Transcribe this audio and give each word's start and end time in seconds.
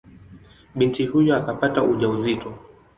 Binti 0.75 1.05
huyo 1.05 1.35
akapata 1.37 1.83
ujauzito. 1.83 2.57